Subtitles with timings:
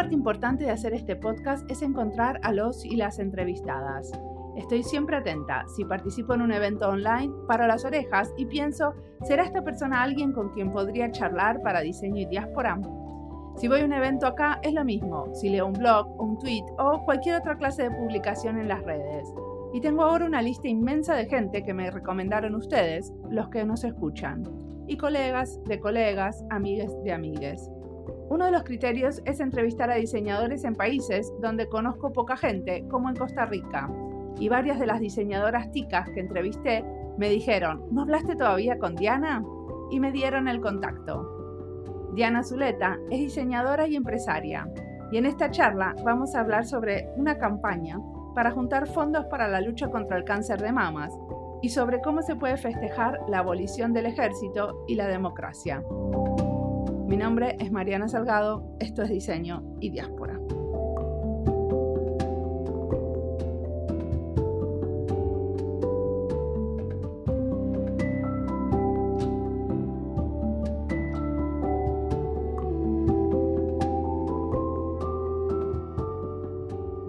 [0.00, 4.10] parte importante de hacer este podcast es encontrar a los y las entrevistadas.
[4.56, 5.66] Estoy siempre atenta.
[5.76, 8.94] Si participo en un evento online, paro las orejas y pienso,
[9.24, 12.80] ¿será esta persona alguien con quien podría charlar para diseño y diáspora?
[13.56, 15.34] Si voy a un evento acá, es lo mismo.
[15.34, 19.28] Si leo un blog, un tweet o cualquier otra clase de publicación en las redes.
[19.74, 23.84] Y tengo ahora una lista inmensa de gente que me recomendaron ustedes, los que nos
[23.84, 24.44] escuchan.
[24.86, 27.70] Y colegas de colegas, amigues de amigues.
[28.30, 33.08] Uno de los criterios es entrevistar a diseñadores en países donde conozco poca gente, como
[33.08, 33.90] en Costa Rica.
[34.38, 36.84] Y varias de las diseñadoras ticas que entrevisté
[37.18, 39.44] me dijeron, ¿no hablaste todavía con Diana?
[39.90, 42.12] Y me dieron el contacto.
[42.14, 44.70] Diana Zuleta es diseñadora y empresaria.
[45.10, 47.98] Y en esta charla vamos a hablar sobre una campaña
[48.36, 51.12] para juntar fondos para la lucha contra el cáncer de mamas
[51.62, 55.82] y sobre cómo se puede festejar la abolición del ejército y la democracia.
[57.10, 60.38] Mi nombre es Mariana Salgado, esto es Diseño y Diáspora.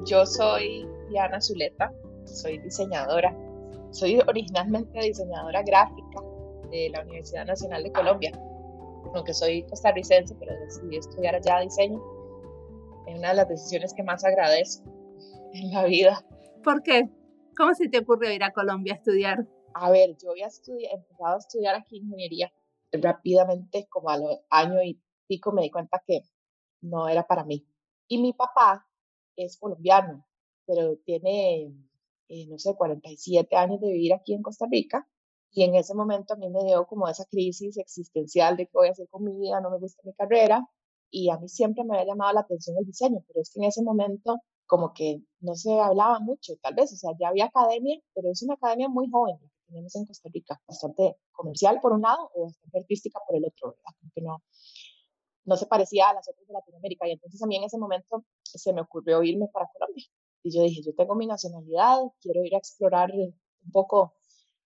[0.08, 1.94] Yo soy Diana Zuleta,
[2.26, 3.38] soy diseñadora.
[3.92, 6.22] Soy originalmente diseñadora gráfica
[6.72, 8.32] de la Universidad Nacional de Colombia
[9.14, 12.02] aunque soy costarricense, pero decidí estudiar allá diseño.
[13.08, 14.90] Es una de las decisiones que más agradezco
[15.54, 16.26] en la vida.
[16.64, 17.10] ¿Por qué?
[17.58, 19.48] ¿Cómo se te ocurrió ir a Colombia a estudiar?
[19.74, 20.48] A ver, yo había
[20.92, 22.52] empezado a estudiar aquí ingeniería.
[22.92, 26.22] Rápidamente, como a los año y pico, me di cuenta que
[26.82, 27.66] no era para mí.
[28.08, 28.86] Y mi papá
[29.36, 30.26] es colombiano,
[30.66, 31.74] pero tiene,
[32.28, 35.08] eh, no sé, 47 años de vivir aquí en Costa Rica
[35.54, 38.88] y en ese momento a mí me dio como esa crisis existencial de qué voy
[38.88, 40.66] a hacer con mi vida, no me gusta mi carrera.
[41.10, 43.66] Y a mí siempre me había llamado la atención el diseño, pero es que en
[43.66, 48.00] ese momento como que no se hablaba mucho, tal vez, o sea, ya había academia,
[48.14, 52.02] pero es una academia muy joven que tenemos en Costa Rica, bastante comercial por un
[52.02, 54.12] lado o bastante artística por el otro, ¿verdad?
[54.16, 54.42] Que no,
[55.44, 57.06] no se parecía a las otras de Latinoamérica.
[57.10, 60.06] Y entonces a mí en ese momento se me ocurrió irme para Colombia.
[60.44, 64.14] Y yo dije, yo tengo mi nacionalidad, quiero ir a explorar un poco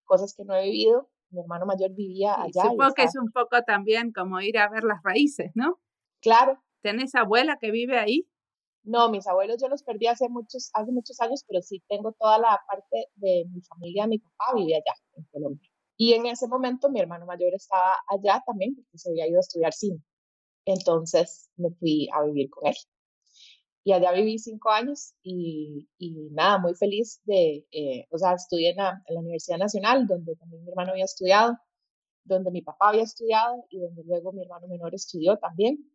[0.06, 1.10] cosas que no he vivido.
[1.30, 2.70] Mi hermano mayor vivía allá.
[2.70, 5.80] supongo que es un poco también como ir a ver las raíces, ¿no?
[6.22, 6.64] Claro.
[6.82, 8.28] ¿Tenés abuela que vive ahí?
[8.84, 12.38] No, mis abuelos yo los perdí hace muchos, hace muchos años, pero sí tengo toda
[12.38, 15.70] la parte de mi familia, mi papá vive allá en Colombia.
[15.98, 19.40] Y en ese momento mi hermano mayor estaba allá también porque se había ido a
[19.40, 20.04] estudiar cine.
[20.66, 22.76] Entonces me fui a vivir con él
[23.86, 28.72] y allá viví cinco años y, y nada, muy feliz de, eh, o sea, estudié
[28.72, 31.56] en la, Universidad Nacional, donde también mi hermano había estudiado,
[32.24, 35.88] donde mi papá había estudiado y donde luego mi hermano menor estudió también.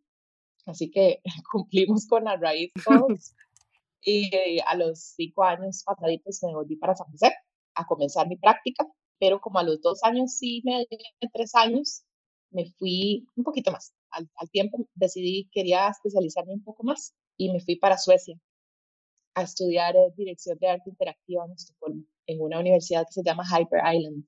[0.66, 1.20] Así que
[1.52, 3.34] cumplimos con la raíz todos.
[4.02, 7.34] y eh, a los cinco años pasaditos me volví para San José
[7.74, 8.86] a comenzar mi práctica,
[9.18, 10.86] pero como a los dos años y medio,
[11.32, 12.04] tres años,
[12.52, 13.92] me fui un poquito más.
[14.10, 18.38] Al, al tiempo decidí, quería especializarme un poco más y me fui para Suecia
[19.34, 23.44] a estudiar eh, dirección de arte interactiva en Estocolmo, en una universidad que se llama
[23.44, 24.26] Hyper Island.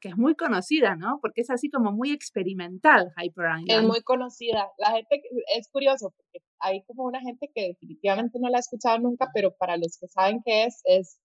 [0.00, 1.20] Que es muy conocida, ¿no?
[1.22, 3.70] Porque es así como muy experimental Hyper Island.
[3.70, 4.68] Es muy conocida.
[4.78, 5.22] La gente,
[5.56, 9.54] es curioso, porque hay como una gente que definitivamente no la ha escuchado nunca, pero
[9.56, 11.20] para los que saben qué es, es,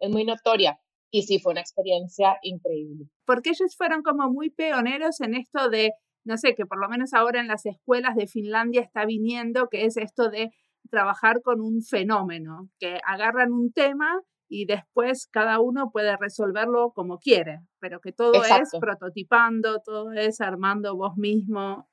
[0.00, 0.80] es muy notoria.
[1.12, 3.06] Y sí, fue una experiencia increíble.
[3.24, 5.92] Porque ellos fueron como muy pioneros en esto de,
[6.24, 9.84] no sé, que por lo menos ahora en las escuelas de Finlandia está viniendo, que
[9.84, 10.50] es esto de
[10.90, 17.18] trabajar con un fenómeno, que agarran un tema y después cada uno puede resolverlo como
[17.18, 21.88] quiere, pero que todo es prototipando, todo es armando vos mismo.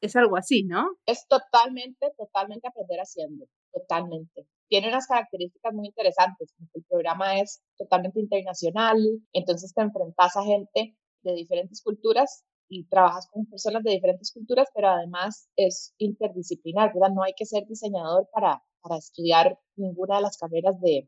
[0.00, 0.96] Es algo así, ¿no?
[1.06, 4.46] Es totalmente, totalmente aprender haciendo, totalmente.
[4.68, 8.98] Tiene unas características muy interesantes, el programa es totalmente internacional,
[9.32, 14.66] entonces te enfrentas a gente de diferentes culturas y trabajas con personas de diferentes culturas,
[14.74, 17.10] pero además es interdisciplinar, ¿verdad?
[17.14, 21.06] No hay que ser diseñador para, para estudiar ninguna de las carreras de,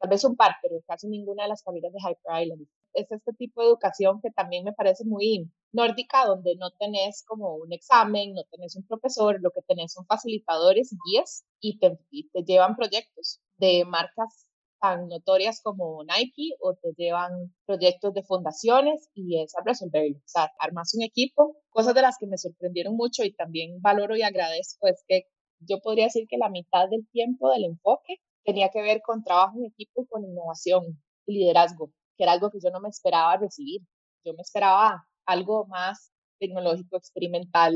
[0.00, 2.66] tal vez un par, pero casi ninguna de las carreras de Hyper Island.
[2.92, 7.54] Es este tipo de educación que también me parece muy nórdica, donde no tenés como
[7.54, 12.00] un examen, no tenés un profesor, lo que tenés son facilitadores y guías y te,
[12.10, 14.49] y te llevan proyectos de marcas
[14.80, 20.16] tan notorias como Nike o te llevan proyectos de fundaciones y es a resolverlo.
[20.18, 21.56] O sea, armas un equipo.
[21.70, 25.24] Cosas de las que me sorprendieron mucho y también valoro y agradezco es que
[25.60, 29.58] yo podría decir que la mitad del tiempo del enfoque tenía que ver con trabajo
[29.58, 33.82] en equipo, con innovación y liderazgo, que era algo que yo no me esperaba recibir.
[34.24, 37.74] Yo me esperaba algo más tecnológico, experimental,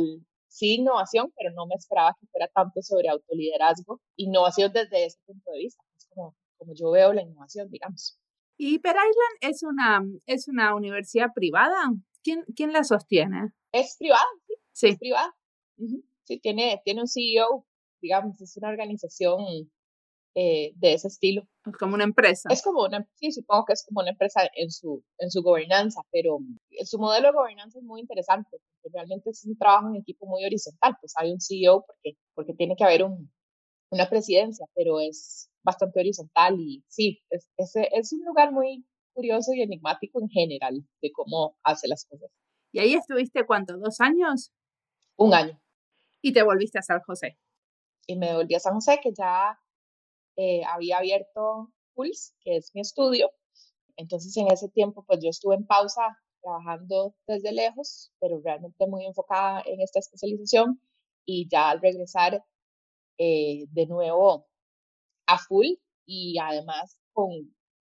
[0.49, 4.01] sí innovación, pero no me esperaba que fuera tanto sobre autoliderazgo.
[4.17, 5.83] Innovación desde ese punto de vista,
[6.65, 8.19] como, yo veo la innovación, digamos.
[8.57, 11.77] ¿Y Per Island es una, es una universidad privada?
[12.23, 13.53] ¿Quién, quién la sostiene?
[13.73, 14.25] Es privada,
[14.73, 14.89] sí.
[14.89, 15.35] Es privada.
[16.25, 17.67] Sí, tiene, tiene un CEO,
[18.01, 19.69] digamos, es una organización
[20.37, 21.43] eh, de ese estilo.
[21.67, 22.49] Es como una empresa.
[22.51, 26.01] Es como una, sí, supongo que es como una empresa en su, en su gobernanza,
[26.11, 26.39] pero
[26.85, 30.45] su modelo de gobernanza es muy interesante, porque realmente es un trabajo en equipo muy
[30.45, 33.31] horizontal, pues hay un CEO porque, porque tiene que haber un,
[33.94, 39.52] una presidencia, pero es bastante horizontal y sí, es, es, es un lugar muy curioso
[39.55, 42.31] y enigmático en general de cómo hace las cosas.
[42.73, 43.79] ¿Y ahí estuviste cuánto?
[43.79, 44.52] ¿Dos años?
[45.17, 45.61] Un año.
[46.20, 47.38] Y te volviste a San José.
[48.06, 49.58] Y me volví a San José, que ya
[50.37, 53.31] eh, había abierto Pulse, que es mi estudio.
[53.96, 59.06] Entonces en ese tiempo pues yo estuve en pausa trabajando desde lejos, pero realmente muy
[59.06, 60.81] enfocada en esta especialización
[61.25, 62.44] y ya al regresar
[63.19, 64.47] eh, de nuevo
[65.27, 65.67] a full
[66.07, 67.31] y además con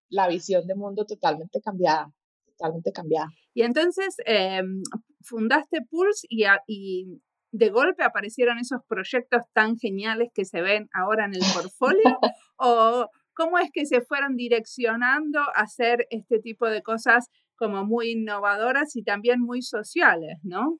[0.09, 2.11] la visión de mundo totalmente cambiada,
[2.45, 3.27] totalmente cambiada.
[3.53, 4.81] Y entonces em,
[5.21, 7.21] fundaste Pulse y, y
[7.51, 12.01] de golpe aparecieron esos proyectos tan geniales que se ven ahora en el portfolio
[12.57, 18.11] o cómo es que se fueron direccionando a hacer este tipo de cosas como muy
[18.11, 20.79] innovadoras y también muy sociales, ¿no?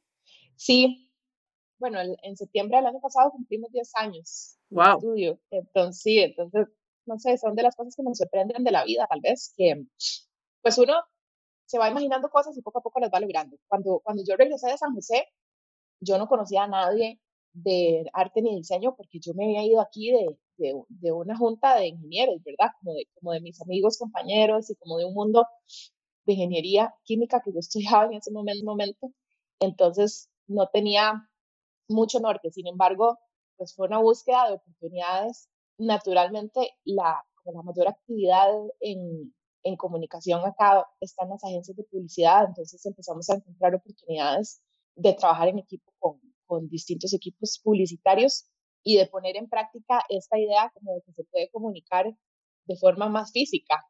[0.56, 1.10] Sí.
[1.84, 4.96] Bueno, en septiembre del año pasado cumplimos 10 años wow.
[4.96, 5.38] estudio.
[5.52, 6.70] Entonces, sí, entonces,
[7.06, 9.84] no sé, son de las cosas que nos sorprenden de la vida, tal vez, que
[10.62, 10.94] pues uno
[11.66, 13.58] se va imaginando cosas y poco a poco las va logrando.
[13.68, 15.28] Cuando, cuando yo regresé de San José,
[16.00, 17.20] yo no conocía a nadie
[17.52, 20.38] de arte ni diseño porque yo me había ido aquí de,
[20.88, 22.72] de, una junta de ingenieros, ¿verdad?
[22.80, 25.46] Como de, como de mis amigos, compañeros y como de un mundo
[26.26, 29.12] de ingeniería química que yo estudiaba en ese momento.
[29.60, 31.30] Entonces no tenía
[31.88, 32.52] mucho norte.
[32.52, 33.20] Sin embargo,
[33.58, 35.50] pues fue una búsqueda de oportunidades.
[35.78, 38.50] Naturalmente, la, como la mayor actividad
[38.80, 39.34] en,
[39.64, 44.62] en comunicación acá están las agencias de publicidad, entonces empezamos a encontrar oportunidades
[44.96, 48.46] de trabajar en equipo con, con distintos equipos publicitarios
[48.84, 52.06] y de poner en práctica esta idea como de que se puede comunicar
[52.66, 53.84] de forma más física,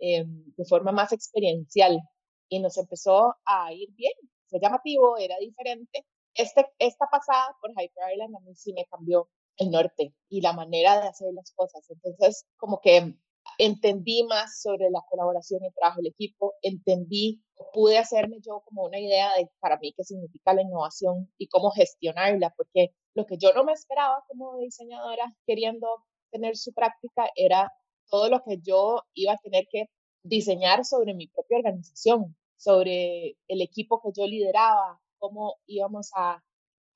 [0.00, 2.00] eh, de forma más experiencial.
[2.48, 4.12] Y nos empezó a ir bien,
[4.48, 6.06] fue llamativo, era diferente.
[6.38, 10.52] Este, esta pasada por Hyper Island a mí sí me cambió el norte y la
[10.52, 11.84] manera de hacer las cosas.
[11.90, 13.16] Entonces, como que
[13.58, 17.42] entendí más sobre la colaboración y trabajo del equipo, entendí,
[17.72, 21.72] pude hacerme yo como una idea de para mí qué significa la innovación y cómo
[21.72, 25.88] gestionarla, porque lo que yo no me esperaba como diseñadora queriendo
[26.30, 27.72] tener su práctica era
[28.10, 29.86] todo lo que yo iba a tener que
[30.22, 36.42] diseñar sobre mi propia organización, sobre el equipo que yo lideraba, cómo íbamos a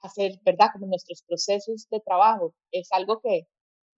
[0.00, 0.68] hacer, ¿verdad?
[0.72, 2.54] Como nuestros procesos de trabajo.
[2.70, 3.46] Es algo que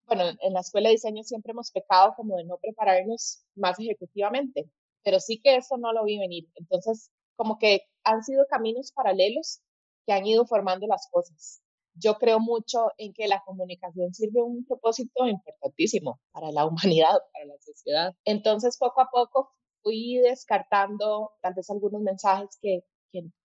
[0.07, 4.71] bueno, en la escuela de diseño siempre hemos pecado como de no prepararnos más ejecutivamente,
[5.03, 6.49] pero sí que eso no lo vi venir.
[6.57, 9.61] Entonces, como que han sido caminos paralelos
[10.07, 11.63] que han ido formando las cosas.
[11.95, 17.47] Yo creo mucho en que la comunicación sirve un propósito importantísimo para la humanidad, para
[17.47, 18.13] la sociedad.
[18.25, 19.53] Entonces, poco a poco
[19.83, 22.85] fui descartando tal vez algunos mensajes que,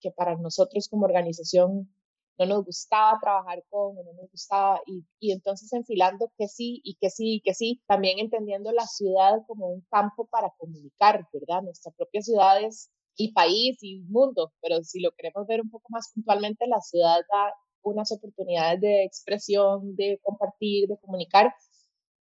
[0.00, 1.92] que, para nosotros como organización
[2.38, 6.96] no nos gustaba trabajar con, no nos gustaba, y, y entonces enfilando que sí y
[6.96, 11.62] que sí y que sí, también entendiendo la ciudad como un campo para comunicar, ¿verdad?
[11.62, 15.86] Nuestra propia ciudad es y país y mundo, pero si lo queremos ver un poco
[15.90, 21.52] más puntualmente, la ciudad da unas oportunidades de expresión, de compartir, de comunicar,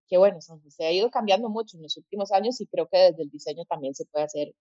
[0.07, 3.23] que bueno, se ha ido cambiando mucho en los últimos años y creo que desde
[3.23, 4.53] el diseño también se puede hacer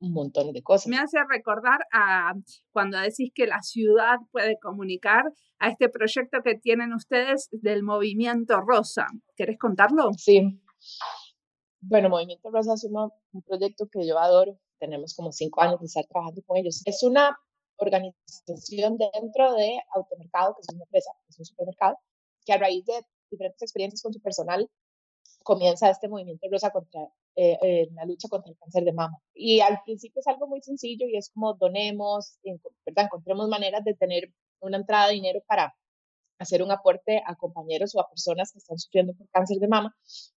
[0.00, 0.88] un montón de cosas.
[0.88, 2.34] Me hace recordar a
[2.72, 5.24] cuando decís que la ciudad puede comunicar
[5.58, 9.06] a este proyecto que tienen ustedes del Movimiento Rosa.
[9.36, 10.10] ¿Querés contarlo?
[10.16, 10.60] Sí.
[11.80, 14.58] Bueno, Movimiento Rosa es un proyecto que yo adoro.
[14.78, 16.82] Tenemos como cinco años de estar trabajando con ellos.
[16.84, 17.38] Es una
[17.76, 21.96] organización dentro de Automercado, que es una empresa, es un supermercado,
[22.44, 22.94] que a raíz de
[23.30, 24.68] diferentes experiencias con su personal
[25.42, 27.00] comienza este movimiento rosa contra
[27.36, 29.18] eh, eh, la lucha contra el cáncer de mama.
[29.34, 32.38] Y al principio es algo muy sencillo y es como donemos,
[32.86, 33.06] ¿verdad?
[33.06, 35.74] encontremos maneras de tener una entrada de dinero para
[36.38, 39.96] hacer un aporte a compañeros o a personas que están sufriendo por cáncer de mama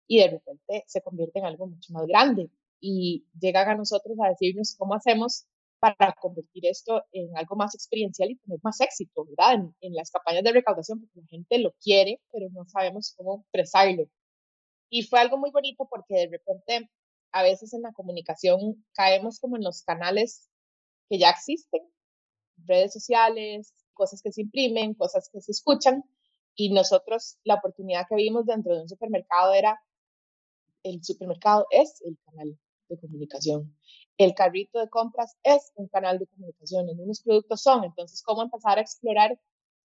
[0.07, 2.49] y de repente se convierte en algo mucho más grande
[2.79, 5.45] y llegan a nosotros a decirnos cómo hacemos
[5.79, 9.55] para convertir esto en algo más experiencial y tener más éxito, ¿verdad?
[9.55, 13.41] En, en las campañas de recaudación, porque la gente lo quiere, pero no sabemos cómo
[13.41, 14.05] expresarlo.
[14.89, 16.89] Y fue algo muy bonito porque de repente
[17.31, 20.49] a veces en la comunicación caemos como en los canales
[21.09, 21.81] que ya existen,
[22.65, 26.03] redes sociales, cosas que se imprimen, cosas que se escuchan.
[26.55, 29.81] Y nosotros la oportunidad que vimos dentro de un supermercado era,
[30.83, 33.75] el supermercado es el canal de comunicación.
[34.17, 37.83] El carrito de compras es un canal de comunicación, los mismos productos son.
[37.83, 39.37] Entonces, ¿cómo empezar a explorar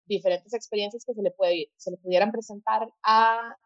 [0.06, 3.56] diferentes experiencias que se le, puede, se le pudieran presentar a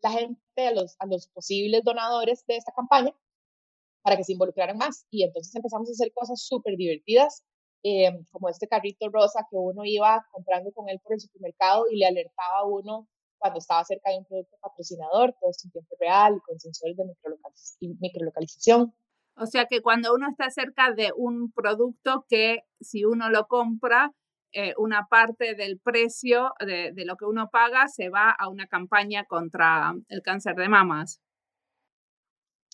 [0.00, 3.12] la gente, a los, posibles donadores de esta campaña,
[4.02, 5.06] para que se involucraran más?
[5.10, 7.44] Y entonces empezamos a hacer cosas súper divertidas,
[7.82, 11.96] eh, como este carrito rosa que uno iba comprando con él por el supermercado y
[11.98, 16.42] le alertaba a uno cuando estaba cerca de un producto patrocinador, todo esto tiempo real,
[16.44, 17.04] con sensores de
[18.00, 18.92] microlocalización.
[19.36, 24.12] O sea que cuando uno está cerca de un producto que si uno lo compra,
[24.52, 29.24] eh, una parte del precio de, lo que uno paga se va a una campaña
[29.24, 31.20] contra el cáncer de mamas.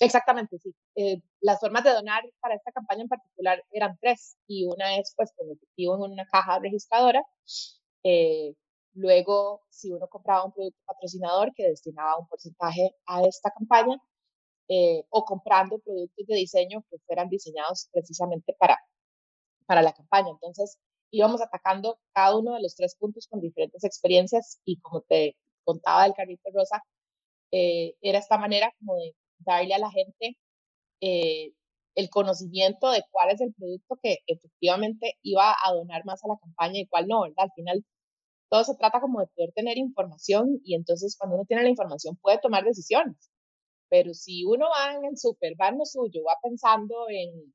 [0.00, 0.75] Exactamente, sí.
[0.97, 5.14] Eh, las formas de donar para esta campaña en particular eran tres y una es
[5.16, 7.23] pues con efectivo en una caja registradora.
[8.04, 8.54] Eh,
[8.93, 13.97] luego, si uno compraba un producto patrocinador que destinaba un porcentaje a esta campaña,
[15.11, 18.78] o comprando productos de diseño que fueran diseñados precisamente para,
[19.66, 20.31] para la campaña.
[20.31, 20.78] Entonces,
[21.14, 26.04] íbamos atacando cada uno de los tres puntos con diferentes experiencias y como te contaba
[26.04, 26.83] del carrito rosa,
[27.52, 30.37] eh, era esta manera como de darle a la gente
[31.00, 31.52] eh,
[31.94, 36.37] el conocimiento de cuál es el producto que efectivamente iba a donar más a la
[36.38, 37.44] campaña y cuál no, ¿verdad?
[37.44, 37.85] Al final
[38.50, 42.16] todo se trata como de poder tener información y entonces cuando uno tiene la información
[42.16, 43.30] puede tomar decisiones.
[43.88, 47.54] Pero si uno va en el súper, va en lo suyo, va pensando en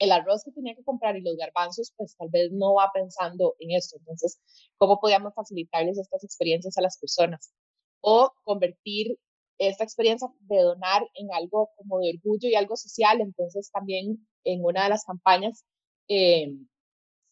[0.00, 3.54] el arroz que tenía que comprar y los garbanzos, pues tal vez no va pensando
[3.60, 3.96] en esto.
[3.98, 4.40] Entonces,
[4.78, 7.52] ¿cómo podíamos facilitarles estas experiencias a las personas?
[8.00, 9.18] O convertir
[9.58, 13.20] esta experiencia de donar en algo como de orgullo y algo social.
[13.20, 15.64] Entonces, también en una de las campañas
[16.08, 16.48] eh,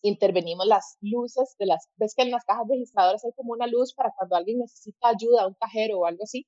[0.02, 3.94] intervenimos las luces de las, ves que en las cajas registradoras hay como una luz
[3.94, 6.46] para cuando alguien necesita ayuda, un cajero o algo así.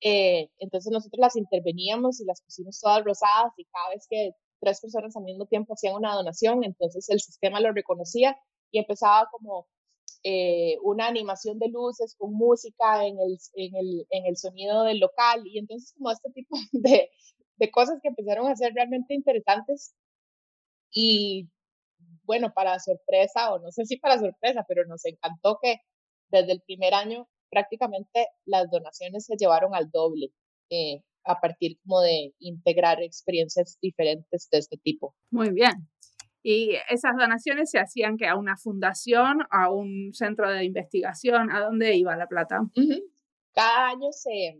[0.00, 4.80] Eh, entonces nosotros las interveníamos y las pusimos todas rosadas y cada vez que tres
[4.80, 8.38] personas al mismo tiempo hacían una donación, entonces el sistema lo reconocía
[8.70, 9.66] y empezaba como
[10.22, 14.98] eh, una animación de luces con música en el, en, el, en el sonido del
[14.98, 17.10] local y entonces como este tipo de,
[17.56, 19.94] de cosas que empezaron a ser realmente interesantes
[20.90, 21.48] y
[22.24, 25.80] bueno, para sorpresa o no sé si para sorpresa, pero nos encantó que
[26.28, 30.32] desde el primer año prácticamente las donaciones se llevaron al doble
[30.70, 35.14] eh, a partir como de integrar experiencias diferentes de este tipo.
[35.30, 35.88] Muy bien.
[36.42, 41.60] Y esas donaciones se hacían que a una fundación, a un centro de investigación, ¿a
[41.60, 42.60] dónde iba la plata?
[43.52, 44.56] Cada año se,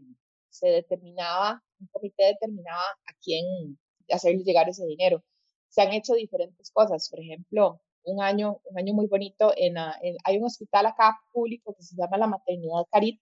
[0.49, 3.79] se determinaba, un comité determinaba a quién
[4.11, 5.23] hacerle llegar ese dinero.
[5.69, 9.53] Se han hecho diferentes cosas, por ejemplo, un año, un año muy bonito.
[9.57, 13.21] En, hay un hospital acá público que se llama la Maternidad Carit,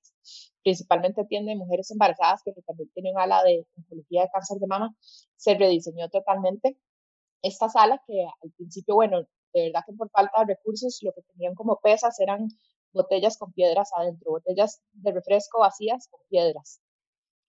[0.62, 4.95] principalmente atiende mujeres embarazadas, pero también tiene un ala de oncología de cáncer de mama.
[5.37, 6.79] Se rediseñó totalmente
[7.43, 9.23] esta sala que al principio, bueno,
[9.53, 12.49] de verdad que por falta de recursos lo que tenían como pesas eran
[12.93, 16.81] botellas con piedras adentro, botellas de refresco vacías con piedras.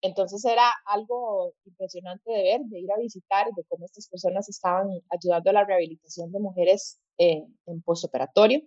[0.01, 4.87] Entonces era algo impresionante de ver, de ir a visitar, de cómo estas personas estaban
[5.09, 8.61] ayudando a la rehabilitación de mujeres eh, en postoperatorio,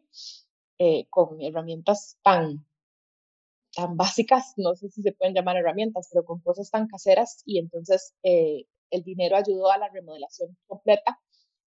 [0.78, 2.66] eh, con herramientas tan,
[3.74, 7.58] tan básicas, no sé si se pueden llamar herramientas, pero con cosas tan caseras y
[7.58, 11.18] entonces eh, el dinero ayudó a la remodelación completa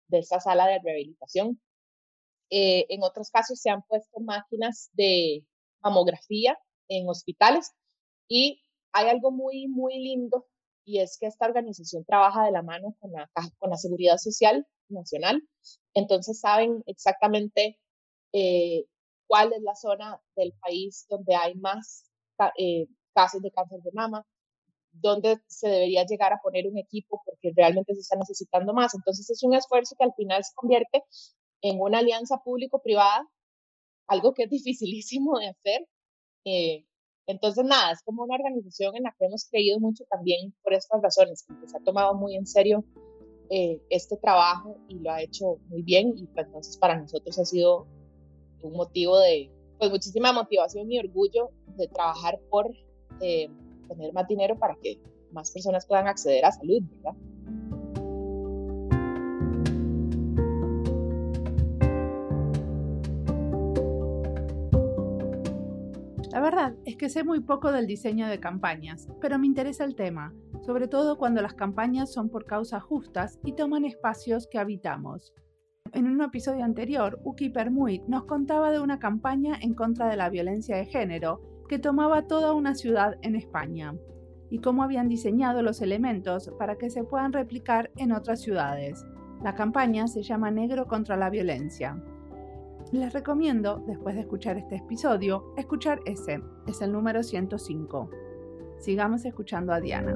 [0.08, 1.60] de esta sala de rehabilitación.
[2.50, 5.46] en otros casos se han puesto máquinas de
[5.82, 6.58] mamografía
[6.88, 7.72] en hospitales
[8.28, 8.62] y
[8.94, 10.48] hay algo muy, muy lindo
[10.88, 14.66] y es que esta organización trabaja de la mano con la, con la Seguridad Social
[14.88, 15.44] Nacional.
[15.98, 17.80] Entonces saben exactamente
[18.32, 18.86] eh,
[19.26, 22.06] cuál es la zona del país donde hay más
[22.56, 22.86] eh,
[23.16, 24.24] casos de cáncer de mama,
[24.92, 28.94] dónde se debería llegar a poner un equipo porque realmente se está necesitando más.
[28.94, 31.04] Entonces es un esfuerzo que al final se convierte
[31.62, 33.28] en una alianza público-privada,
[34.06, 35.88] algo que es dificilísimo de hacer,
[36.46, 36.86] eh,
[37.26, 41.02] entonces, nada, es como una organización en la que hemos creído mucho también por estas
[41.02, 42.86] razones, que se ha tomado muy en serio
[43.50, 47.46] eh, este trabajo y lo ha hecho muy bien y pues, entonces para nosotros ha
[47.46, 47.88] sido
[48.62, 52.74] un motivo de pues muchísima motivación y orgullo de trabajar por
[53.22, 53.50] eh,
[53.88, 55.00] tener más dinero para que
[55.32, 57.14] más personas puedan acceder a salud, ¿verdad?
[66.32, 69.96] La verdad es que sé muy poco del diseño de campañas, pero me interesa el
[69.96, 70.34] tema,
[70.66, 75.34] sobre todo cuando las campañas son por causas justas y toman espacios que habitamos.
[75.94, 80.30] En un episodio anterior, Uki Permuy nos contaba de una campaña en contra de la
[80.30, 83.96] violencia de género que tomaba toda una ciudad en España
[84.50, 89.06] y cómo habían diseñado los elementos para que se puedan replicar en otras ciudades.
[89.44, 92.02] La campaña se llama Negro contra la Violencia.
[92.92, 98.10] Les recomiendo, después de escuchar este episodio, escuchar ese, es el número 105.
[98.80, 100.16] Sigamos escuchando a Diana.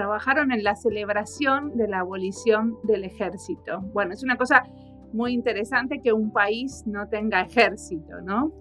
[0.00, 3.80] trabajaron en la celebración de la abolición del ejército.
[3.92, 4.62] Bueno, es una cosa
[5.12, 8.52] muy interesante que un país no tenga ejército, ¿no?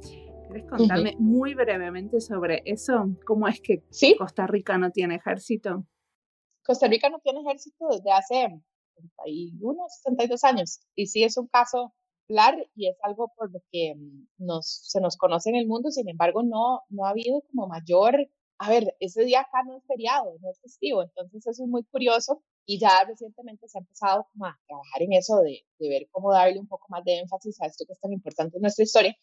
[0.48, 3.15] ¿Quieres contarme muy brevemente sobre eso?
[3.25, 3.83] ¿Cómo es que
[4.17, 5.86] Costa Rica no tiene ejército?
[6.65, 8.62] Costa Rica no tiene ejército desde hace
[9.24, 10.79] 71, 72 años.
[10.95, 11.93] Y sí es un caso
[12.29, 15.89] claro y es algo por lo que mm, nos, se nos conoce en el mundo.
[15.91, 19.86] Sin embargo, no, no ha habido como mayor a ver, ese día acá no es
[19.88, 24.27] feriado, no es festivo, entonces eso es muy curioso y ya recientemente se ha empezado
[24.33, 27.59] como a trabajar en eso de, de ver cómo darle un poco más de énfasis
[27.62, 29.15] a esto que es tan importante en nuestra historia.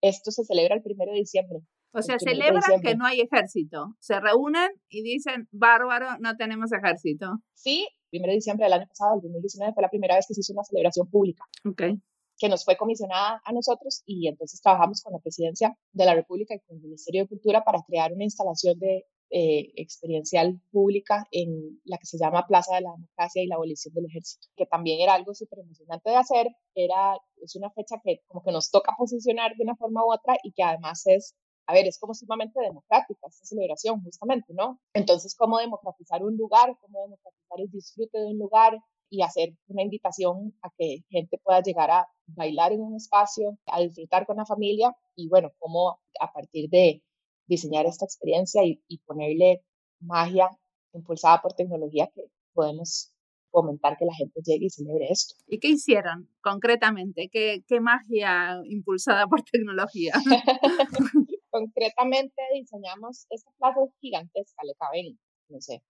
[0.00, 1.60] Esto se celebra el primero de diciembre.
[1.92, 3.94] O sea, celebran que no hay ejército.
[4.00, 7.38] Se reúnen y dicen, bárbaro, no tenemos ejército.
[7.54, 10.40] Sí, primero de diciembre del año pasado, el 2019, fue la primera vez que se
[10.40, 11.44] hizo una celebración pública.
[11.64, 12.00] Okay
[12.38, 16.54] que nos fue comisionada a nosotros y entonces trabajamos con la Presidencia de la República
[16.54, 21.80] y con el Ministerio de Cultura para crear una instalación de eh, experiencial pública en
[21.84, 25.00] la que se llama Plaza de la Democracia y la Abolición del Ejército, que también
[25.00, 28.94] era algo súper emocionante de hacer, era, es una fecha que como que nos toca
[28.96, 31.34] posicionar de una forma u otra y que además es,
[31.66, 34.78] a ver, es como sumamente democrática esta celebración justamente, ¿no?
[34.94, 36.76] Entonces, ¿cómo democratizar un lugar?
[36.80, 38.78] ¿Cómo democratizar el disfrute de un lugar?
[39.08, 43.80] Y hacer una invitación a que gente pueda llegar a bailar en un espacio, a
[43.80, 47.02] disfrutar con la familia y bueno, cómo a partir de
[47.46, 49.62] diseñar esta experiencia y, ponerle
[50.00, 50.50] magia
[50.92, 53.12] impulsada por tecnología que podemos
[53.50, 55.34] fomentar que la gente llegue y celebre esto.
[55.46, 57.28] ¿Y qué hicieron concretamente?
[57.30, 60.12] ¿Qué, qué magia impulsada por tecnología?
[61.56, 65.82] concretamente diseñamos esta plaza gigantesca, le caben, no sé,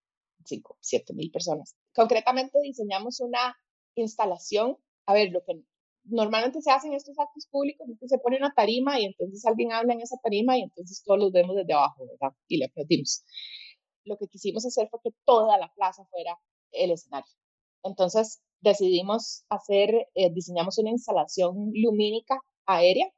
[0.46, 1.76] 5, 7 mil personas.
[1.94, 3.56] Concretamente diseñamos una
[3.94, 5.62] instalación, a ver, lo que
[6.04, 9.44] normalmente se hace en estos actos públicos es que se pone una tarima y entonces
[9.44, 12.36] alguien habla en esa tarima y entonces todos los vemos desde abajo, ¿verdad?
[12.48, 13.24] Y le aplaudimos.
[14.04, 16.38] Lo que quisimos hacer fue que toda la plaza fuera
[16.70, 17.32] el escenario.
[17.82, 23.10] Entonces decidimos hacer, eh, diseñamos una instalación lumínica aérea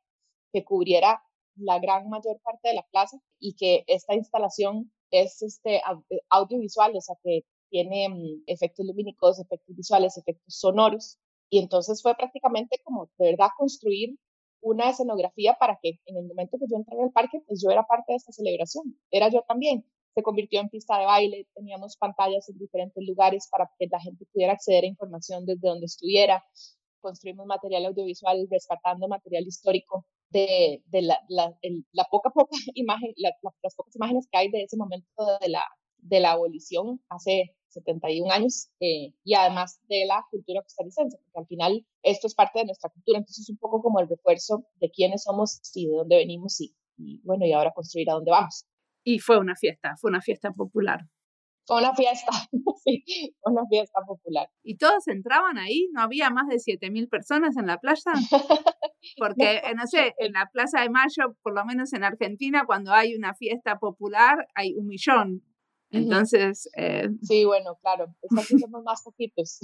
[0.53, 1.23] que cubriera
[1.57, 6.97] la gran mayor parte de la plaza y que esta instalación es este eh, audiovisual,
[6.97, 11.19] o sea, que tiene mm, efectos lumínicos, efectos visuales, efectos sonoros.
[11.51, 14.17] Y entonces fue prácticamente como de verdad construir
[14.61, 17.87] una escenografía para que en el momento que yo entré al parque, pues yo era
[17.87, 19.85] parte de esta celebración, era yo también.
[20.15, 24.27] Se convirtió en pista de baile, teníamos pantallas en diferentes lugares para que la gente
[24.33, 26.45] pudiera acceder a información desde donde estuviera.
[27.01, 31.57] Construimos material audiovisual rescatando material histórico de, la, la,
[31.93, 35.09] la, poca, poca imagen, las pocas imágenes que hay de ese momento
[35.41, 35.63] de la,
[35.99, 41.47] de la abolición hace 71 años eh, y además de la cultura costarricense, porque al
[41.47, 44.91] final esto es parte de nuestra cultura, entonces es un poco como el refuerzo de
[44.91, 46.75] quiénes somos y de dónde venimos y
[47.23, 48.67] bueno, y ahora construir a dónde vamos.
[49.05, 51.01] Y fue una fiesta, fue una fiesta popular.
[51.69, 52.33] Fue una fiesta,
[52.83, 53.05] sí,
[53.43, 54.49] una fiesta popular.
[54.63, 55.91] ¿Y todos entraban ahí?
[55.93, 58.11] ¿No había más de 7.000 personas en la playa?
[59.19, 62.95] Porque, eh, no sé, en la Plaza de Mayo, por lo menos en Argentina, cuando
[62.95, 65.45] hay una fiesta popular, hay un millón.
[65.91, 66.71] Entonces...
[66.75, 67.09] Eh...
[67.21, 69.59] Sí, bueno, claro, aquí somos más poquitos.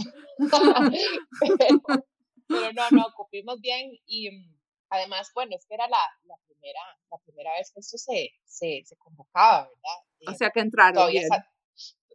[2.49, 4.59] pero, no, no, cupimos bien y mm,
[4.91, 8.83] además, bueno, es que era la, la, primera, la primera vez que esto se, se,
[8.85, 10.35] se convocaba, ¿verdad?
[10.35, 11.29] O sea que entraron bien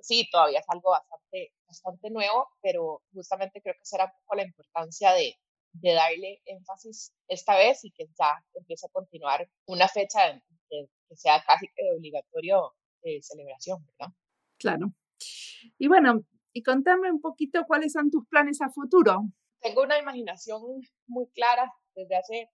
[0.01, 4.43] sí, todavía es algo bastante, bastante nuevo, pero justamente creo que será un poco la
[4.43, 5.35] importancia de,
[5.73, 11.43] de darle énfasis esta vez y que ya empiece a continuar una fecha que, sea
[11.45, 14.13] casi que de obligatorio de celebración, ¿verdad?
[14.57, 14.93] Claro.
[15.77, 16.21] Y bueno,
[16.53, 19.23] y contame un poquito cuáles son tus planes a futuro.
[19.61, 20.61] Tengo una imaginación
[21.07, 21.73] muy clara.
[21.95, 22.49] Desde hace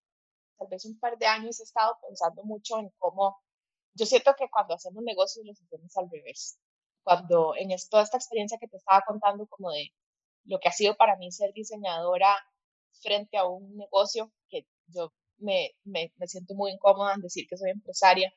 [0.58, 3.38] tal vez un par de años he estado pensando mucho en cómo
[3.94, 6.58] yo siento que cuando hacemos negocios los hacemos al revés
[7.06, 9.92] cuando en toda esta experiencia que te estaba contando, como de
[10.46, 12.36] lo que ha sido para mí ser diseñadora
[13.02, 17.58] frente a un negocio que yo me, me, me, siento muy incómoda en decir que
[17.58, 18.34] soy empresaria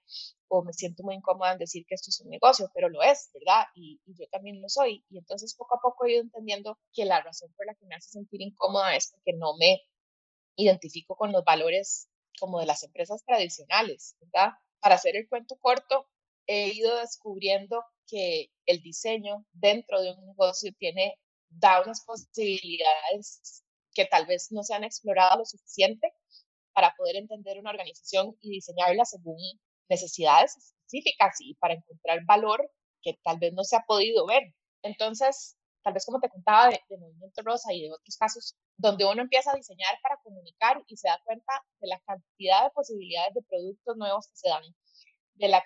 [0.48, 3.31] o me siento muy incómoda en decir que esto es un negocio, pero lo es,
[3.33, 3.64] ¿verdad?
[3.74, 5.04] Y, y, yo también lo soy.
[5.09, 7.94] Y entonces poco a poco he ido entendiendo que la razón por la que me
[7.94, 9.81] hace sentir incómoda es porque no me
[10.57, 14.52] identifico con los valores como de las empresas tradicionales, ¿verdad?
[14.81, 16.07] Para hacer el cuento corto,
[16.48, 21.14] he ido descubriendo que el diseño dentro de un negocio tiene,
[21.48, 26.12] da unas posibilidades que tal vez no se han explorado lo suficiente
[26.72, 29.37] para poder entender una organización y diseñarla según
[29.88, 32.70] necesidades específicas y para encontrar valor
[33.02, 34.54] que tal vez no se ha podido ver.
[34.82, 39.22] Entonces, tal vez como te contaba de, Movimiento Rosa y de otros casos, donde uno
[39.22, 43.42] empieza a diseñar para comunicar y se da cuenta de la cantidad de posibilidades de
[43.42, 44.62] productos nuevos que se dan,
[45.34, 45.62] de la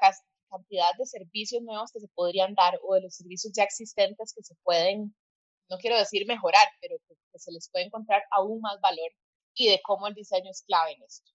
[0.53, 4.43] cantidad de servicios nuevos que se podrían dar o de los servicios ya existentes que
[4.43, 5.15] se pueden,
[5.71, 9.11] no quiero decir mejorar, pero que, se les puede encontrar aún más valor
[9.55, 11.33] y de cómo el diseño es clave en esto.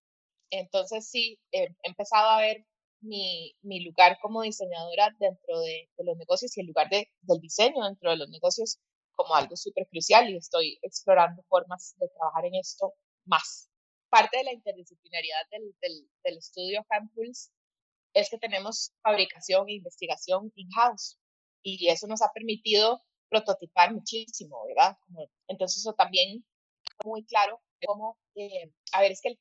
[0.52, 2.66] Entonces sí, he empezado a ver
[3.02, 7.84] mi, mi lugar como diseñadora dentro de, los negocios y el lugar de, del diseño
[7.84, 8.80] dentro de los negocios
[9.16, 12.94] como algo súper crucial y estoy explorando formas de trabajar en esto
[13.26, 13.70] más.
[14.10, 17.52] Parte de la interdisciplinariedad del, del, del estudio Campuls
[18.20, 21.20] es que tenemos fabricación e investigación in-house
[21.64, 24.98] y eso nos ha permitido prototipar muchísimo, ¿verdad?
[25.48, 26.46] entonces eso también
[27.06, 29.36] muy claro como, eh, a ver, es que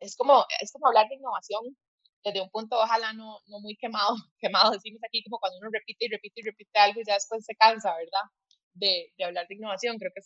[0.00, 1.76] es como, es como hablar de innovación
[2.24, 6.06] desde un punto, ojalá no, no muy quemado, quemado, decimos aquí como cuando uno repite
[6.06, 8.26] y repite y repite algo y ya después se cansa, ¿verdad?
[8.74, 10.20] De, de hablar de innovación, creo que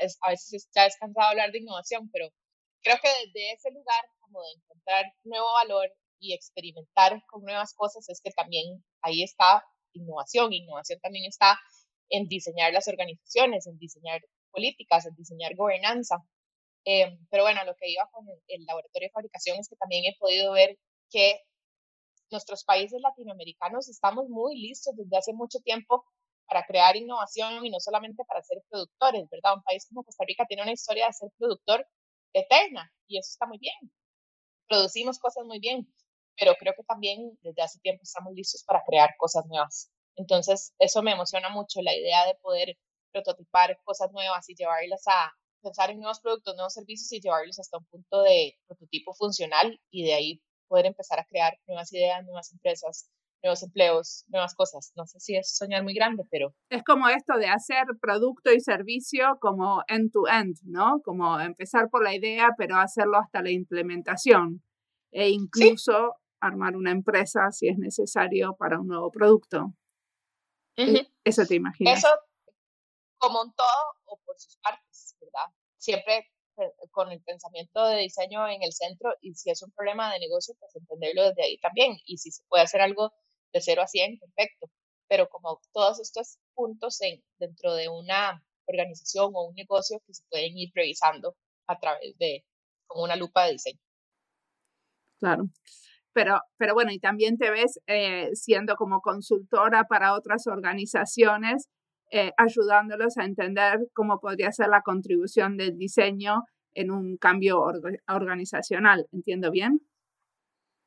[0.00, 2.28] es, a veces ya es cansado hablar de innovación, pero
[2.82, 8.08] creo que desde ese lugar como de encontrar nuevo valor y experimentar con nuevas cosas
[8.08, 10.52] es que también ahí está innovación.
[10.52, 11.58] Innovación también está
[12.08, 16.16] en diseñar las organizaciones, en diseñar políticas, en diseñar gobernanza.
[16.84, 20.16] Eh, pero bueno, lo que iba con el, laboratorio de fabricación es que también he
[20.18, 20.78] podido ver
[21.10, 21.40] que
[22.30, 26.04] nuestros países latinoamericanos estamos muy listos desde hace mucho tiempo
[26.46, 29.54] para crear innovación y no solamente para ser productores, ¿verdad?
[29.56, 31.86] Un país como Costa Rica tiene una historia de ser productor
[32.32, 33.92] eterna y eso está muy bien.
[34.68, 35.92] Producimos cosas muy bien,
[36.40, 39.92] pero creo que también desde hace tiempo estamos listos para crear cosas nuevas.
[40.16, 42.76] Entonces, eso me emociona mucho, la idea de poder
[43.12, 47.76] prototipar cosas nuevas y llevarlas a pensar en nuevos productos, nuevos servicios y llevarlos hasta
[47.76, 52.50] un punto de prototipo funcional y de ahí poder empezar a crear nuevas ideas, nuevas
[52.52, 53.10] empresas,
[53.42, 54.92] nuevos empleos, nuevas cosas.
[54.96, 56.54] No sé si es soñar muy grande, pero...
[56.70, 61.00] Es como esto de hacer producto y servicio como end-to-end, ¿no?
[61.04, 64.62] Como empezar por la idea, pero hacerlo hasta la implementación
[65.12, 69.74] e incluso armar una empresa si es necesario para un nuevo producto.
[70.76, 71.98] E, eso te imaginas.
[71.98, 72.08] Eso
[73.18, 73.66] como un todo
[74.06, 75.54] o por sus partes, ¿verdad?
[75.76, 76.30] Siempre
[76.90, 80.54] con el pensamiento de diseño en el centro y si es un problema de negocio,
[80.58, 81.96] pues entenderlo desde ahí también.
[82.04, 83.12] Y si se puede hacer algo
[83.52, 84.70] de cero a 100, perfecto.
[85.08, 90.22] Pero como todos estos puntos en, dentro de una organización o un negocio que se
[90.30, 92.44] pueden ir revisando a través de,
[92.86, 93.80] con una lupa de diseño.
[95.18, 95.48] Claro.
[96.12, 101.68] Pero, pero bueno, y también te ves eh, siendo como consultora para otras organizaciones
[102.12, 106.42] eh, ayudándolos a entender cómo podría ser la contribución del diseño
[106.74, 107.60] en un cambio
[108.08, 109.06] organizacional.
[109.12, 109.80] ¿Entiendo bien?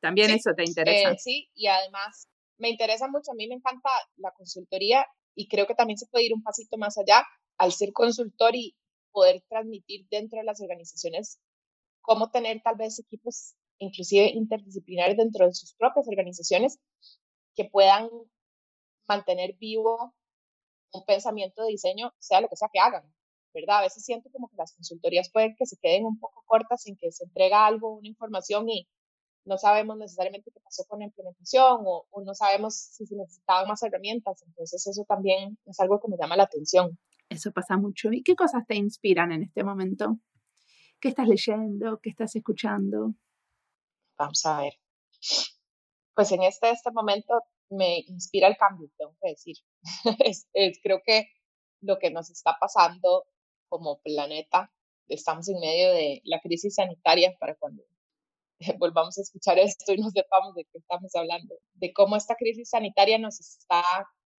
[0.01, 1.12] También eso te interesa.
[1.12, 5.65] Eh, sí, y además me interesa mucho, a mí me encanta la consultoría y creo
[5.65, 7.23] que también se puede ir un pasito más allá
[7.57, 8.75] al ser consultor y
[9.13, 11.39] poder transmitir dentro de las organizaciones
[12.01, 16.79] cómo tener tal vez equipos inclusive interdisciplinarios dentro de sus propias organizaciones
[17.55, 18.09] que puedan
[19.07, 20.13] mantener vivo
[20.91, 23.03] un pensamiento de diseño, sea lo que sea que hagan,
[23.53, 23.79] ¿verdad?
[23.79, 26.97] A veces siento como que las consultorías pueden que se queden un poco cortas en
[26.97, 28.87] que se entrega algo, una información y
[29.45, 33.83] no sabemos necesariamente qué pasó con la implementación o, no sabemos si se necesitaban más
[33.83, 34.41] herramientas.
[34.47, 36.97] Entonces eso también es algo que me llama la atención.
[37.29, 38.11] Eso pasa mucho.
[38.11, 40.19] ¿Y qué cosas te inspiran en este momento?
[40.99, 41.99] ¿Qué estás leyendo?
[42.01, 43.15] ¿Qué estás escuchando?
[44.23, 44.73] Vamos a ver.
[46.15, 49.57] Pues en este, este momento me inspira el cambio, tengo que decir.
[50.53, 51.27] es, creo que
[51.81, 53.25] lo que nos está pasando
[53.67, 54.71] como planeta,
[55.09, 57.83] estamos en medio de la crisis sanitaria para cuando
[58.79, 62.69] volvamos a escuchar esto y nos sepamos de qué estamos hablando, de cómo esta crisis
[62.69, 63.83] sanitaria nos está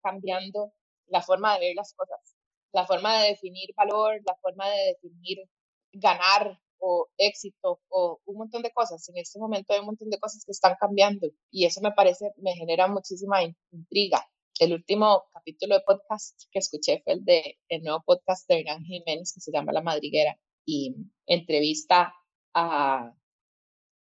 [0.02, 0.72] cambiando
[1.08, 2.38] la forma de ver las cosas,
[2.72, 5.40] la forma de definir valor, la forma de definir
[5.92, 9.08] ganar o éxito o un montón de cosas.
[9.08, 12.32] En este momento hay un montón de cosas que están cambiando y eso me parece,
[12.36, 13.38] me genera muchísima
[13.72, 14.22] intriga.
[14.60, 18.84] El último capítulo de podcast que escuché fue el de el nuevo podcast de Hernán
[18.84, 20.94] Jiménez que se llama La Madriguera y
[21.26, 22.14] entrevista
[22.54, 23.12] a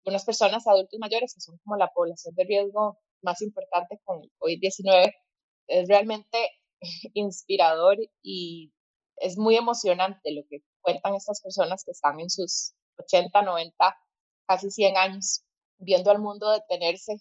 [0.06, 4.32] unas personas adultos mayores que son como la población de riesgo más importante con el
[4.38, 5.12] COVID-19.
[5.68, 6.38] Es realmente
[7.14, 8.72] inspirador y
[9.18, 13.96] es muy emocionante lo que cuentan estas personas que están en sus 80, 90,
[14.46, 15.42] casi 100 años,
[15.78, 17.16] viendo al mundo detenerse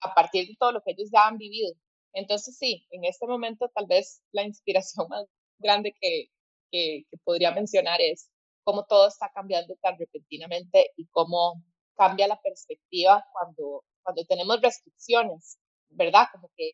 [0.00, 1.74] a partir de todo lo que ellos ya han vivido.
[2.12, 5.26] Entonces sí, en este momento tal vez la inspiración más
[5.58, 6.26] grande que,
[6.70, 8.28] que, podría mencionar es
[8.64, 11.62] cómo todo está cambiando tan repentinamente y cómo
[11.96, 15.58] cambia la perspectiva cuando, cuando tenemos restricciones,
[15.90, 16.26] ¿verdad?
[16.32, 16.72] Como que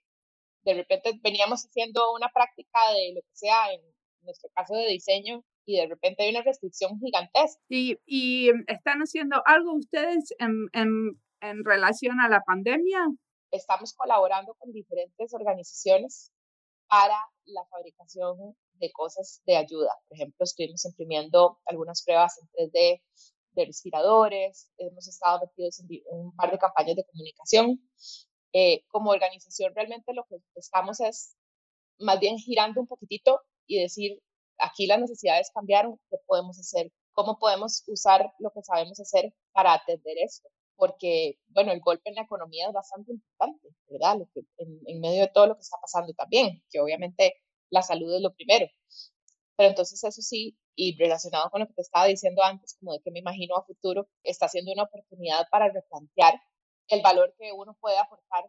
[0.62, 3.80] de repente veníamos haciendo una práctica de lo que sea, en
[4.22, 7.60] nuestro caso de diseño, y de repente hay una restricción gigantesca.
[7.68, 13.00] ¿Y, y están haciendo algo ustedes en, en, en relación a la pandemia?
[13.50, 16.32] Estamos colaborando con diferentes organizaciones
[16.88, 19.92] para la fabricación de cosas de ayuda.
[20.08, 23.02] Por ejemplo, estuvimos imprimiendo algunas pruebas en 3D
[23.50, 27.86] de respiradores, hemos estado metidos en un par de campañas de comunicación.
[28.54, 31.36] Eh, como organización realmente lo que estamos es
[31.98, 34.22] más bien girando un poquitito y decir,
[34.78, 36.92] aquí las necesidades cambiaron, ¿qué podemos hacer?
[37.12, 40.48] ¿Cómo podemos usar lo que sabemos hacer para atender esto?
[40.76, 44.18] Porque, bueno, el golpe en la economía es bastante importante, ¿verdad?
[44.18, 47.34] Lo que, en, en medio de todo lo que está pasando también, que obviamente
[47.70, 48.66] la salud es lo primero.
[49.56, 53.00] Pero entonces eso sí, y relacionado con lo que te estaba diciendo antes, como de
[53.00, 56.40] que me imagino a futuro, está siendo una oportunidad para replantear
[56.86, 58.44] el valor que uno puede aportar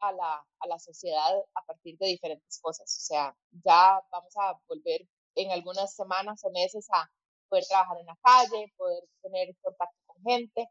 [0.00, 2.86] a la, a la sociedad a partir de diferentes cosas.
[2.86, 7.10] O sea, ya vamos a volver en algunas semanas o meses a
[7.48, 10.68] poder trabajar en la calle, poder tener contacto con gente,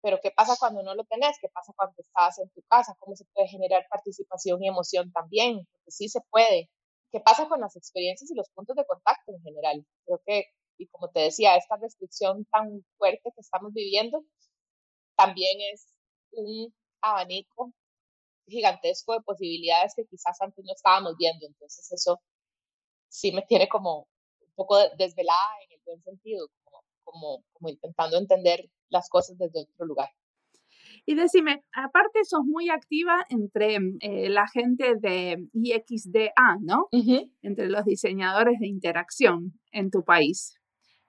[0.00, 1.36] pero ¿qué pasa cuando no lo tenés?
[1.40, 2.94] ¿Qué pasa cuando estás en tu casa?
[2.98, 5.66] ¿Cómo se puede generar participación y emoción también?
[5.72, 6.70] Porque sí se puede.
[7.10, 9.84] ¿Qué pasa con las experiencias y los puntos de contacto en general?
[10.04, 10.44] Creo que,
[10.78, 14.22] y como te decía, esta restricción tan fuerte que estamos viviendo
[15.16, 15.86] también es
[16.32, 17.72] un abanico
[18.46, 21.46] gigantesco de posibilidades que quizás antes no estábamos viendo.
[21.46, 22.20] Entonces eso
[23.08, 24.08] sí me tiene como
[24.40, 29.62] un poco desvelada en el buen sentido, como, como, como intentando entender las cosas desde
[29.62, 30.10] otro lugar.
[31.06, 36.88] Y decime, aparte sos muy activa entre eh, la gente de IXDA, ¿no?
[37.42, 40.54] Entre los diseñadores de interacción en tu país.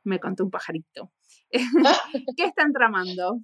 [0.03, 1.11] Me contó un pajarito.
[2.37, 3.39] ¿Qué están tramando?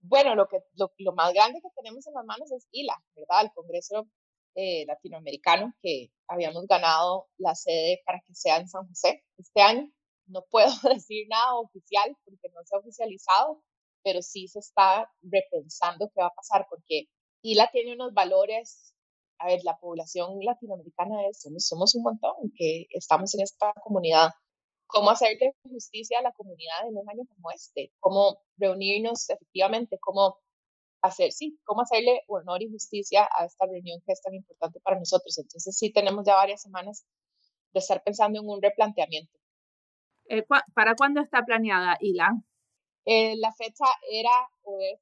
[0.00, 3.44] Bueno, lo, que, lo, más grande que tenemos en las manos es ILA, ¿verdad?
[3.44, 4.06] El Congreso
[4.56, 9.90] eh, Latinoamericano, que habíamos ganado la sede para que sea en San José este año.
[10.26, 13.62] No puedo decir nada oficial porque no se ha oficializado,
[14.02, 17.04] pero sí se está repensando qué va a pasar, porque
[17.42, 18.94] ILA tiene unos valores,
[19.38, 24.30] a ver, la población latinoamericana es, somos, un montón que estamos en esta comunidad.
[24.86, 27.92] ¿Cómo hacerle justicia a la comunidad en un año como este?
[28.00, 29.98] ¿Cómo reunirnos efectivamente?
[30.00, 30.38] ¿Cómo
[31.06, 34.98] hacer, sí, cómo hacerle honor y justicia a esta reunión que es tan importante para
[34.98, 35.38] nosotros?
[35.38, 37.04] Entonces sí tenemos ya varias semanas
[37.72, 39.38] de estar pensando en un replanteamiento.
[40.28, 42.30] Eh, ¿Para cuándo está planeada ILA?
[43.04, 45.00] Eh, la fecha era o es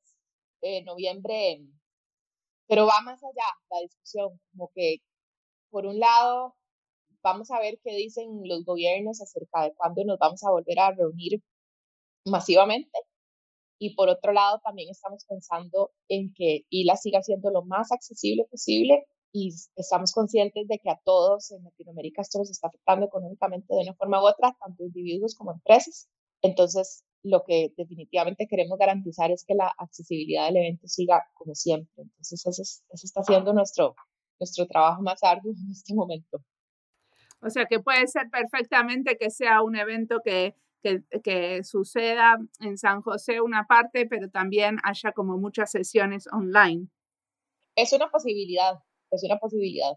[0.61, 1.61] eh, noviembre,
[2.67, 4.99] pero va más allá la discusión, como que
[5.71, 6.55] por un lado
[7.23, 10.93] vamos a ver qué dicen los gobiernos acerca de cuándo nos vamos a volver a
[10.93, 11.43] reunir
[12.27, 12.99] masivamente
[13.79, 18.45] y por otro lado también estamos pensando en que ILA siga siendo lo más accesible
[18.51, 23.75] posible y estamos conscientes de que a todos en Latinoamérica esto nos está afectando económicamente
[23.75, 26.09] de una forma u otra, tanto individuos como empresas.
[26.41, 32.05] Entonces, lo que definitivamente queremos garantizar es que la accesibilidad del evento siga como siempre.
[32.05, 33.97] Entonces, ese, está siendo nuestro,
[34.39, 36.39] nuestro trabajo más arduo en este momento.
[37.41, 42.77] O sea, que puede ser perfectamente que sea un evento que, que, que, suceda en
[42.77, 46.89] San José una parte, pero también haya como muchas sesiones online.
[47.75, 48.75] Es una posibilidad,
[49.11, 49.93] es una posibilidad.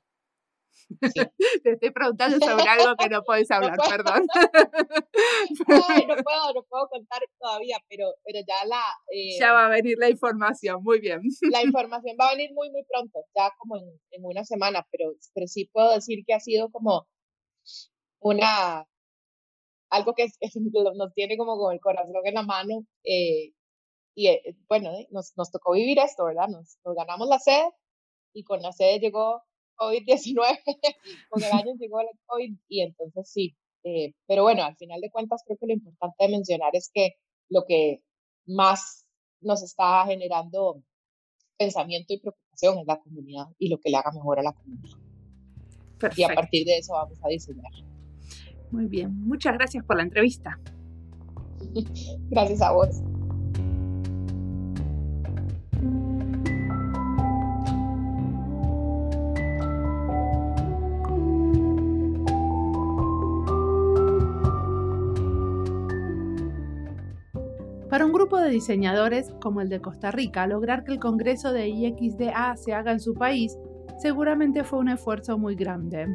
[1.63, 4.25] Te estoy preguntando sobre algo que no puedes hablar, perdón.
[5.67, 8.81] no puedo, no puedo contar todavía, pero, pero ya la...
[9.11, 11.21] Eh, ya va a venir la información, muy bien.
[11.51, 15.11] La información va a venir muy, muy pronto, ya como en, en una semana, pero,
[15.33, 17.07] pero sí puedo decir que ha sido como
[18.19, 18.87] una...
[19.89, 20.27] Algo que
[20.95, 22.85] nos tiene como con el corazón en la mano.
[23.03, 23.53] Eh,
[24.15, 26.47] y eh, bueno, nos, nos tocó vivir esto, ¿verdad?
[26.47, 27.69] Nos, nos ganamos la sede
[28.33, 29.43] y con la sede llegó
[29.77, 30.59] COVID-19,
[31.29, 33.55] con el año llegó el COVID y entonces sí.
[33.83, 37.11] Eh, pero bueno, al final de cuentas creo que lo importante de mencionar es que
[37.49, 38.01] lo que
[38.45, 39.07] más
[39.39, 40.81] nos está generando
[41.57, 44.97] pensamiento y preocupación es la comunidad y lo que le haga mejor a la comunidad.
[46.15, 47.71] Y a partir de eso vamos a diseñar.
[48.71, 50.59] Muy bien, muchas gracias por la entrevista.
[52.29, 53.01] gracias a vos.
[67.89, 71.69] Para un grupo de diseñadores como el de Costa Rica, lograr que el Congreso de
[71.69, 73.57] IXDA se haga en su país
[73.97, 76.07] seguramente fue un esfuerzo muy grande.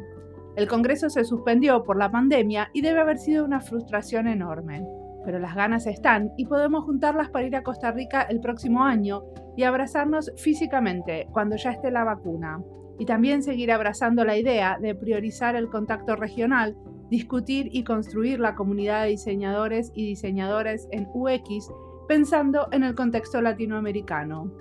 [0.55, 4.85] El Congreso se suspendió por la pandemia y debe haber sido una frustración enorme.
[5.25, 9.23] Pero las ganas están y podemos juntarlas para ir a Costa Rica el próximo año
[9.55, 12.61] y abrazarnos físicamente cuando ya esté la vacuna.
[12.99, 16.75] Y también seguir abrazando la idea de priorizar el contacto regional,
[17.09, 21.71] discutir y construir la comunidad de diseñadores y diseñadores en UX
[22.07, 24.51] pensando en el contexto latinoamericano.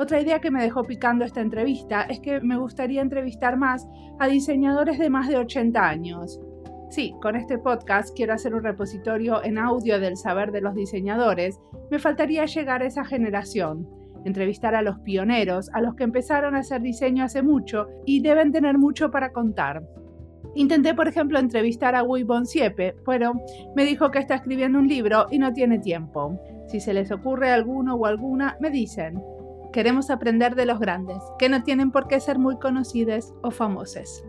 [0.00, 3.86] Otra idea que me dejó picando esta entrevista es que me gustaría entrevistar más
[4.18, 6.40] a diseñadores de más de 80 años.
[6.88, 11.60] Sí, con este podcast quiero hacer un repositorio en audio del saber de los diseñadores.
[11.90, 13.86] Me faltaría llegar a esa generación,
[14.24, 18.52] entrevistar a los pioneros, a los que empezaron a hacer diseño hace mucho y deben
[18.52, 19.86] tener mucho para contar.
[20.54, 23.34] Intenté, por ejemplo, entrevistar a Wui Siepe, pero
[23.76, 26.40] me dijo que está escribiendo un libro y no tiene tiempo.
[26.68, 29.22] Si se les ocurre alguno o alguna, me dicen.
[29.72, 34.24] Queremos aprender de los grandes, que no tienen por qué ser muy conocidos o famosos.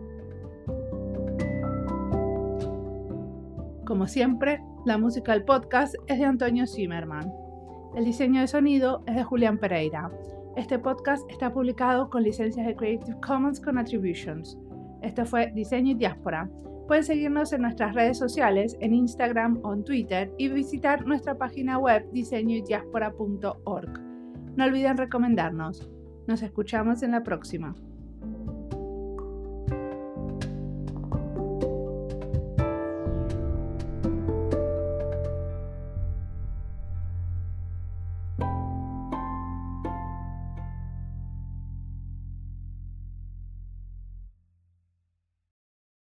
[3.84, 7.32] Como siempre, la música del podcast es de Antonio Zimmerman.
[7.96, 10.12] El diseño de sonido es de Julián Pereira.
[10.56, 14.56] Este podcast está publicado con licencias de Creative Commons con Attributions.
[15.02, 16.48] Esto fue Diseño y Diáspora.
[16.86, 21.78] Pueden seguirnos en nuestras redes sociales, en Instagram o en Twitter y visitar nuestra página
[21.78, 24.11] web diseñoydiaspora.org.
[24.56, 25.90] No olviden recomendarnos.
[26.26, 27.74] Nos escuchamos en la próxima.